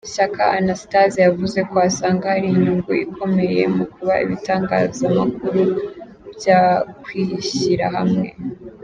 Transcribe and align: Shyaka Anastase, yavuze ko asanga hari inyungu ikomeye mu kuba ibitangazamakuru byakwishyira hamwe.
Shyaka 0.13 0.43
Anastase, 0.57 1.17
yavuze 1.27 1.59
ko 1.69 1.75
asanga 1.89 2.25
hari 2.33 2.47
inyungu 2.55 2.91
ikomeye 3.05 3.61
mu 3.75 3.83
kuba 3.93 4.13
ibitangazamakuru 4.23 5.61
byakwishyira 6.37 7.85
hamwe. 7.97 8.27